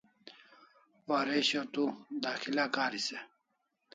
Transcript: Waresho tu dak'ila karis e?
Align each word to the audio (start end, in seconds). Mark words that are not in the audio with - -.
Waresho 1.09 1.61
tu 1.73 1.83
dak'ila 2.21 2.65
karis 2.75 3.07
e? 3.17 3.19